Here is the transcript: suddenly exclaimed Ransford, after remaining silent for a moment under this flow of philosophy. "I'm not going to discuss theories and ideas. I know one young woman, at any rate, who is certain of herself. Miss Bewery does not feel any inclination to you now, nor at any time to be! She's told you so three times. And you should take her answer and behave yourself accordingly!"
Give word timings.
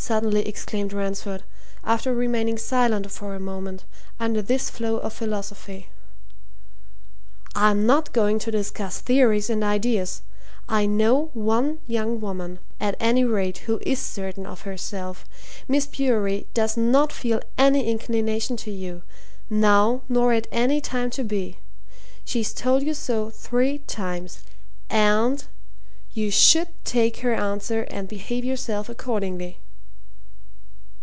suddenly 0.00 0.46
exclaimed 0.46 0.92
Ransford, 0.92 1.42
after 1.82 2.14
remaining 2.14 2.56
silent 2.56 3.10
for 3.10 3.34
a 3.34 3.40
moment 3.40 3.84
under 4.20 4.40
this 4.40 4.70
flow 4.70 4.96
of 4.98 5.12
philosophy. 5.12 5.88
"I'm 7.54 7.84
not 7.84 8.12
going 8.12 8.38
to 8.38 8.52
discuss 8.52 9.00
theories 9.00 9.50
and 9.50 9.62
ideas. 9.64 10.22
I 10.68 10.86
know 10.86 11.30
one 11.34 11.80
young 11.88 12.20
woman, 12.20 12.60
at 12.80 12.94
any 13.00 13.24
rate, 13.24 13.58
who 13.66 13.80
is 13.82 13.98
certain 13.98 14.46
of 14.46 14.62
herself. 14.62 15.26
Miss 15.66 15.86
Bewery 15.86 16.46
does 16.54 16.76
not 16.76 17.12
feel 17.12 17.42
any 17.58 17.90
inclination 17.90 18.56
to 18.58 18.70
you 18.70 19.02
now, 19.50 20.02
nor 20.08 20.32
at 20.32 20.46
any 20.52 20.80
time 20.80 21.10
to 21.10 21.24
be! 21.24 21.58
She's 22.24 22.54
told 22.54 22.82
you 22.84 22.94
so 22.94 23.30
three 23.30 23.78
times. 23.78 24.42
And 24.88 25.44
you 26.14 26.30
should 26.30 26.68
take 26.84 27.18
her 27.18 27.34
answer 27.34 27.82
and 27.90 28.08
behave 28.08 28.44
yourself 28.44 28.88
accordingly!" 28.88 29.58